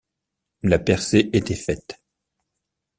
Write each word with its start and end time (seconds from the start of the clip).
La 0.63 0.79
percée 0.79 1.29
était 1.31 1.53
faite. 1.53 2.01